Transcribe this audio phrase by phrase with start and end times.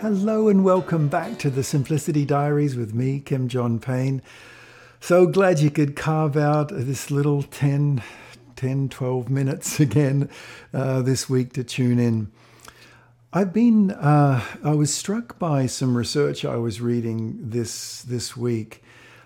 [0.00, 4.22] Hello and welcome back to the Simplicity Diaries with me, Kim John Payne.
[5.00, 8.00] So glad you could carve out this little 10,
[8.54, 10.30] 10 12 minutes again
[10.72, 12.30] uh, this week to tune in.
[13.32, 18.84] I've been, uh, I was struck by some research I was reading this, this week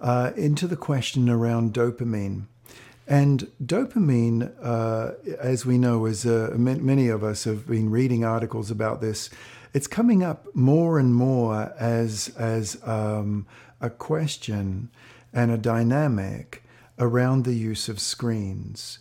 [0.00, 2.46] uh, into the question around dopamine.
[3.06, 8.70] And dopamine, uh, as we know, as uh, many of us have been reading articles
[8.70, 9.28] about this,
[9.74, 13.46] it's coming up more and more as as um,
[13.80, 14.88] a question
[15.32, 16.62] and a dynamic
[16.98, 19.00] around the use of screens.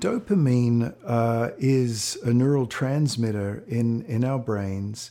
[0.00, 5.10] Dopamine uh, is a neural transmitter in in our brains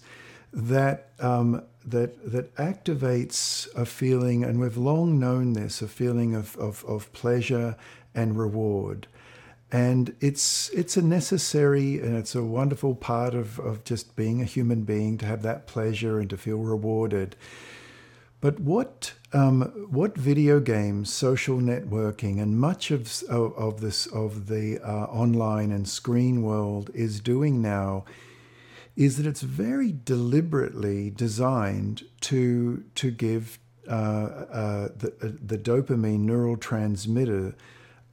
[0.53, 6.55] that um, that that activates a feeling, and we've long known this, a feeling of,
[6.57, 7.76] of, of pleasure
[8.15, 9.07] and reward.
[9.73, 14.46] And it's it's a necessary and it's a wonderful part of, of just being a
[14.46, 17.35] human being to have that pleasure and to feel rewarded.
[18.40, 24.46] But what um, what video games, social networking, and much of of, of this of
[24.46, 28.05] the uh, online and screen world is doing now
[28.96, 36.26] is that it's very deliberately designed to to give uh, uh, the uh, the dopamine
[36.26, 37.55] neurotransmitter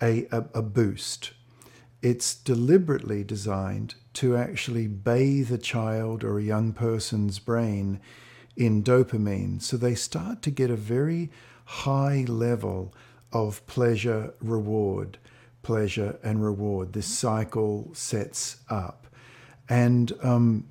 [0.00, 1.32] a, a, a boost.
[2.02, 8.00] It's deliberately designed to actually bathe a child or a young person's brain
[8.56, 9.60] in dopamine.
[9.60, 11.30] So they start to get a very
[11.64, 12.94] high level
[13.32, 15.18] of pleasure reward,
[15.62, 16.92] pleasure and reward.
[16.92, 19.06] This cycle sets up.
[19.68, 20.66] And um,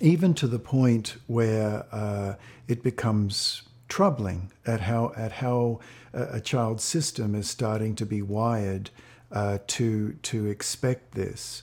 [0.00, 2.34] even to the point where uh,
[2.66, 5.78] it becomes troubling at how at how
[6.12, 8.90] a, a child's system is starting to be wired
[9.34, 11.62] uh, to to expect this.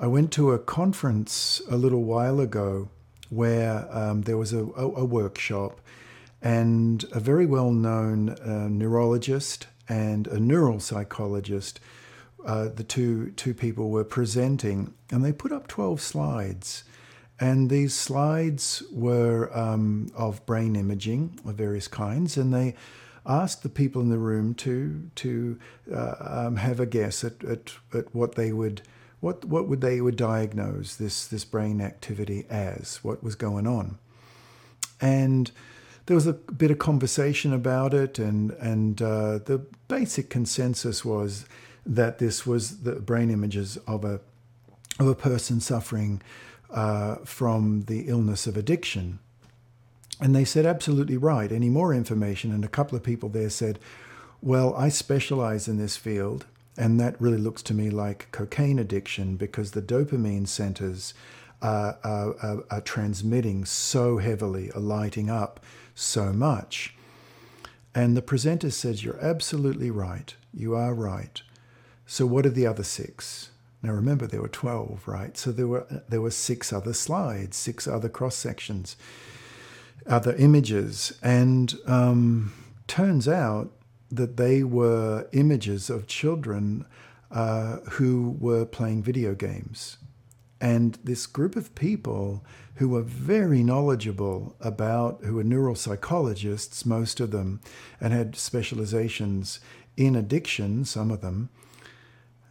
[0.00, 2.88] I went to a conference a little while ago
[3.28, 5.80] where um, there was a, a, a, workshop,
[6.40, 11.80] and a very well-known uh, neurologist and a neural psychologist.
[12.44, 16.84] Uh, the two two people were presenting, and they put up twelve slides
[17.42, 22.76] and these slides were um, of brain imaging of various kinds, and they
[23.26, 25.58] asked the people in the room to to
[25.92, 28.82] uh, um, have a guess at, at, at what they would
[29.20, 33.98] what what would they would diagnose this this brain activity as what was going on,
[35.00, 35.50] and
[36.06, 41.46] there was a bit of conversation about it, and and uh, the basic consensus was
[41.86, 44.20] that this was the brain images of a
[44.98, 46.20] of a person suffering
[46.70, 49.18] uh, from the illness of addiction.
[50.20, 51.50] And they said, absolutely right.
[51.50, 52.52] Any more information?
[52.52, 53.78] And a couple of people there said,
[54.40, 56.46] well, I specialize in this field,
[56.76, 61.14] and that really looks to me like cocaine addiction because the dopamine centers
[61.60, 65.60] are, are, are transmitting so heavily, are lighting up
[65.94, 66.94] so much.
[67.94, 70.34] And the presenter says, You're absolutely right.
[70.52, 71.40] You are right.
[72.06, 73.50] So, what are the other six?
[73.82, 75.36] Now remember, there were 12, right?
[75.36, 78.96] So there were, there were six other slides, six other cross sections,
[80.06, 81.18] other images.
[81.22, 82.52] And um,
[82.86, 83.70] turns out
[84.10, 86.84] that they were images of children
[87.30, 89.96] uh, who were playing video games.
[90.60, 92.44] And this group of people
[92.76, 97.60] who were very knowledgeable about, who were neuropsychologists, most of them,
[98.00, 99.60] and had specializations
[99.96, 101.50] in addiction, some of them,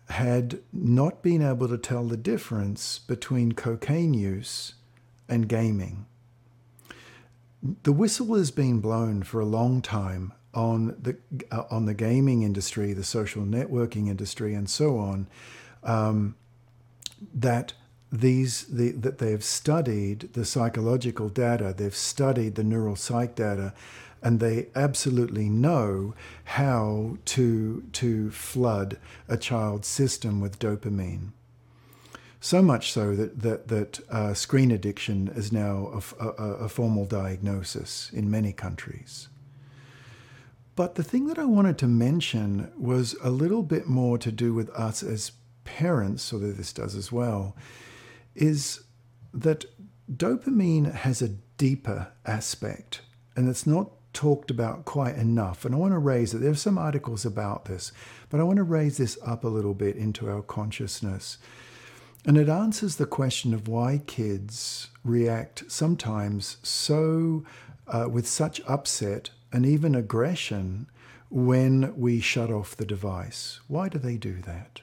[0.09, 4.73] had not been able to tell the difference between cocaine use
[5.29, 6.05] and gaming.
[7.83, 11.17] The whistle has been blown for a long time on the
[11.51, 15.27] uh, on the gaming industry, the social networking industry, and so on.
[15.83, 16.35] Um,
[17.33, 17.73] that
[18.11, 23.73] these the, that they have studied the psychological data, they've studied the neural psych data,
[24.21, 26.13] and they absolutely know
[26.43, 31.31] how to, to flood a child's system with dopamine.
[32.43, 37.05] So much so that, that, that uh, screen addiction is now a, a, a formal
[37.05, 39.29] diagnosis in many countries.
[40.75, 44.55] But the thing that I wanted to mention was a little bit more to do
[44.55, 45.33] with us as
[45.65, 47.55] parents, although this does as well,
[48.33, 48.81] is
[49.31, 49.65] that
[50.11, 53.01] dopamine has a deeper aspect.
[53.35, 55.63] And it's not talked about quite enough.
[55.63, 56.39] And I want to raise it.
[56.39, 57.91] There are some articles about this,
[58.29, 61.37] but I want to raise this up a little bit into our consciousness.
[62.25, 67.43] And it answers the question of why kids react sometimes so
[67.87, 70.87] uh, with such upset and even aggression
[71.29, 73.59] when we shut off the device.
[73.67, 74.81] Why do they do that?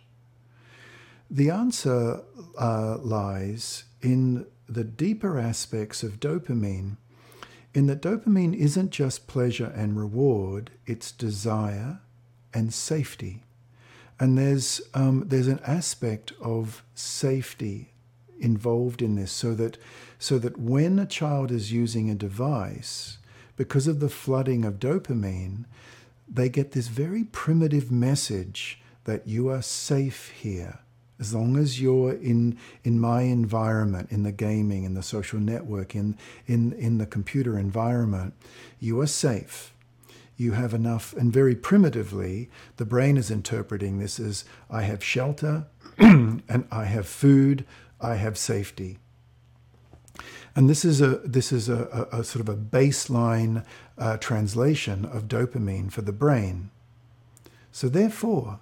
[1.30, 2.22] The answer
[2.58, 6.96] uh, lies in the deeper aspects of dopamine
[7.74, 12.00] in that dopamine isn't just pleasure and reward, it's desire
[12.52, 13.44] and safety.
[14.20, 17.92] And there's, um, there's an aspect of safety
[18.40, 19.78] involved in this so that,
[20.18, 23.18] so that when a child is using a device,
[23.56, 25.64] because of the flooding of dopamine,
[26.28, 30.80] they get this very primitive message that you are safe here.
[31.18, 35.96] As long as you're in, in my environment, in the gaming, in the social network,
[35.96, 36.16] in,
[36.46, 38.34] in, in the computer environment,
[38.78, 39.74] you are safe.
[40.38, 45.66] You have enough, and very primitively, the brain is interpreting this as I have shelter,
[45.98, 47.66] and I have food,
[48.00, 48.98] I have safety.
[50.54, 53.64] And this is a this is a, a, a sort of a baseline
[53.98, 56.70] uh, translation of dopamine for the brain.
[57.72, 58.60] So therefore,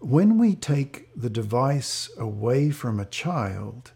[0.00, 3.92] when we take the device away from a child,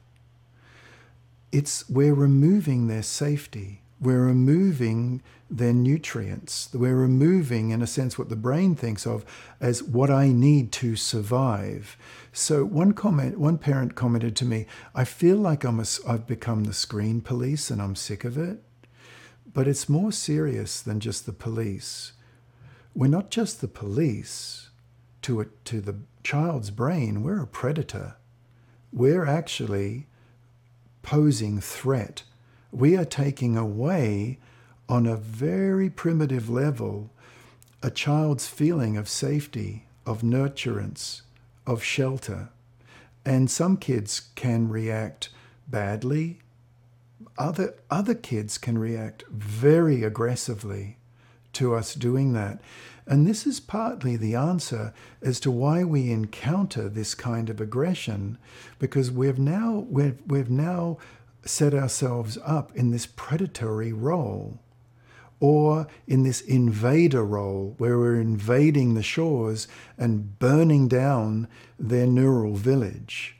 [1.50, 3.82] it's we're removing their safety.
[4.00, 6.68] We're removing their nutrients.
[6.72, 9.24] We're removing, in a sense, what the brain thinks of
[9.60, 11.96] as what I need to survive.
[12.32, 16.64] So one comment, one parent commented to me, "I feel like I'm a, I've become
[16.64, 18.62] the screen police and I'm sick of it."
[19.52, 22.12] But it's more serious than just the police.
[22.94, 24.68] We're not just the police
[25.22, 28.16] to, a, to the child's brain, we're a predator.
[28.92, 30.06] We're actually
[31.02, 32.22] posing threat.
[32.70, 34.38] We are taking away,
[34.88, 37.10] on a very primitive level,
[37.82, 41.22] a child's feeling of safety, of nurturance,
[41.66, 42.48] of shelter.
[43.24, 45.28] And some kids can react
[45.68, 46.40] badly.
[47.36, 50.96] Other, other kids can react very aggressively
[51.52, 52.60] to us doing that.
[53.06, 54.92] And this is partly the answer
[55.22, 58.38] as to why we encounter this kind of aggression,
[58.78, 60.98] because we've now, we've, we've now
[61.48, 64.58] set ourselves up in this predatory role
[65.40, 71.48] or in this invader role where we're invading the shores and burning down
[71.78, 73.36] their neural village.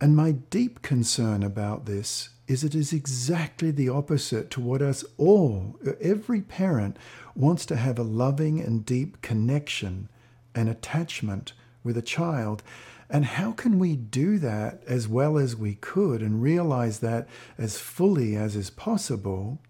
[0.00, 5.04] And my deep concern about this is it is exactly the opposite to what us
[5.16, 6.98] all, every parent,
[7.34, 10.08] wants to have a loving and deep connection
[10.54, 11.52] and attachment
[11.82, 12.62] with a child.
[13.10, 17.28] And how can we do that as well as we could and realize that
[17.58, 19.60] as fully as is possible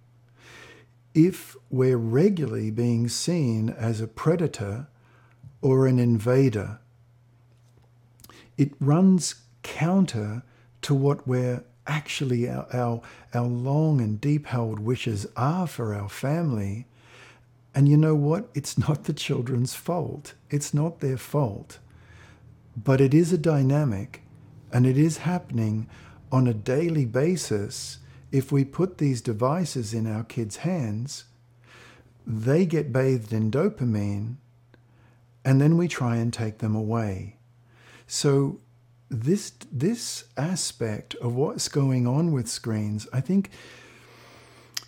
[1.14, 4.88] if we're regularly being seen as a predator
[5.60, 6.78] or an invader?
[8.56, 10.42] It runs counter
[10.82, 13.02] to what we're actually our, our,
[13.34, 16.86] our long and deep held wishes are for our family.
[17.75, 18.48] And you know what?
[18.54, 20.34] It's not the children's fault.
[20.50, 21.78] It's not their fault.
[22.76, 24.23] But it is a dynamic
[24.73, 25.88] and it is happening
[26.32, 27.99] on a daily basis.
[28.32, 31.25] If we put these devices in our kids' hands,
[32.26, 34.37] they get bathed in dopamine
[35.44, 37.37] and then we try and take them away.
[38.06, 38.61] So
[39.09, 43.50] this this aspect of what's going on with screens, I think,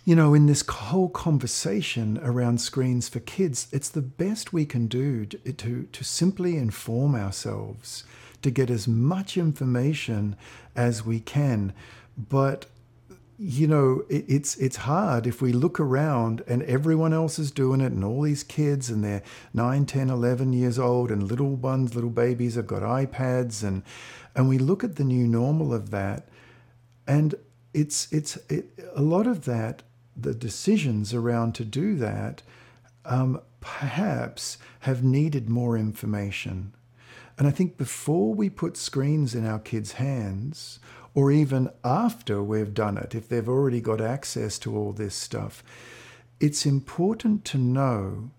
[0.07, 4.87] you know, in this whole conversation around screens for kids, it's the best we can
[4.87, 8.05] do to, to, to simply inform ourselves,
[8.41, 10.37] to get as much information
[10.77, 11.73] as we can.
[12.17, 12.67] But
[13.37, 17.81] you know, it, it's it's hard if we look around and everyone else is doing
[17.81, 19.23] it, and all these kids and they're
[19.53, 23.83] 9, 10, 11 years old, and little ones, little babies have got iPads, and
[24.33, 26.29] and we look at the new normal of that,
[27.05, 27.35] and
[27.73, 29.83] it's it's it, a lot of that.
[30.19, 32.41] The decisions around to do that,
[33.05, 36.73] um, perhaps, have needed more information.
[37.37, 40.79] And I think before we put screens in our kids' hands,
[41.13, 45.63] or even after we've done it, if they've already got access to all this stuff,
[46.39, 48.31] it's important to know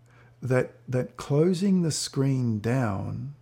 [0.43, 3.35] that, that closing the screen down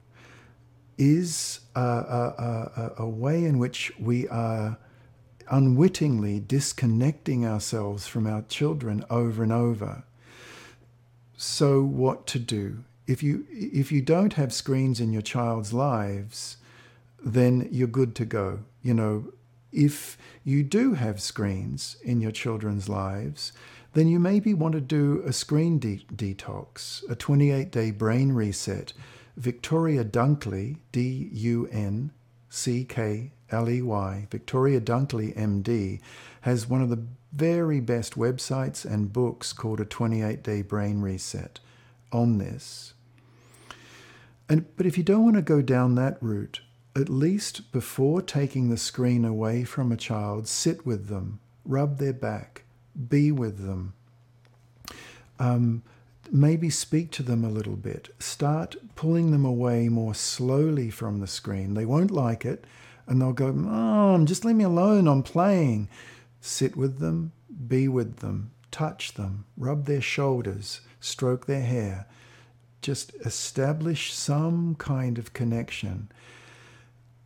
[0.98, 4.78] is a, a, a, a way in which we are
[5.48, 10.04] unwittingly disconnecting ourselves from our children over and over.
[11.36, 12.84] So, what to do?
[13.06, 16.56] If you, if you don't have screens in your child's lives,
[17.24, 18.60] then you're good to go.
[18.82, 19.32] You know,
[19.72, 23.52] if you do have screens in your children's lives,
[23.92, 28.92] then you maybe want to do a screen de- detox, a 28 day brain reset.
[29.36, 32.10] Victoria Dunckley, D U N
[32.56, 36.00] C K L E Y, Victoria Dunckley, MD,
[36.40, 41.60] has one of the very best websites and books called A 28 Day Brain Reset
[42.10, 42.94] on this.
[44.48, 46.60] And, but if you don't want to go down that route,
[46.94, 52.14] at least before taking the screen away from a child, sit with them, rub their
[52.14, 52.64] back,
[53.08, 53.92] be with them.
[55.38, 55.82] Um,
[56.32, 58.14] maybe speak to them a little bit.
[58.18, 61.74] Start pulling them away more slowly from the screen.
[61.74, 62.64] They won't like it
[63.06, 65.06] and they'll go, Mom, just leave me alone.
[65.06, 65.88] I'm playing.
[66.40, 67.32] Sit with them,
[67.66, 72.06] be with them, touch them, rub their shoulders, stroke their hair.
[72.82, 76.10] Just establish some kind of connection.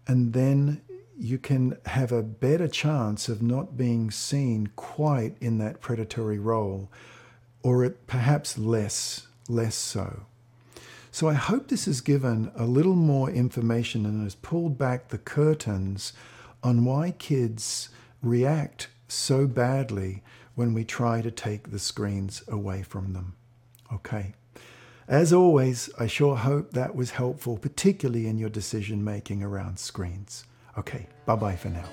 [0.06, 0.80] And then
[1.18, 6.90] you can have a better chance of not being seen quite in that predatory role
[7.62, 10.22] or it perhaps less, less so.
[11.12, 15.18] So I hope this has given a little more information and has pulled back the
[15.18, 16.12] curtains
[16.62, 17.88] on why kids
[18.22, 20.22] react so badly
[20.54, 23.34] when we try to take the screens away from them.
[23.92, 24.34] Okay.
[25.08, 30.44] As always, I sure hope that was helpful, particularly in your decision making around screens.
[30.78, 31.88] Okay, bye bye for now.